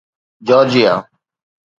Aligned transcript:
Georgia 0.47 0.95